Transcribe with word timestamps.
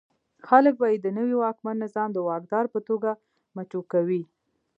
خلک 0.47 0.73
به 0.79 0.87
یې 0.91 0.97
د 1.01 1.07
نوي 1.17 1.35
واکمن 1.37 1.75
نظام 1.85 2.09
د 2.13 2.17
واکدار 2.29 2.65
په 2.73 2.79
توګه 2.89 3.11
مچو 3.55 3.81
کوي. 3.91 4.23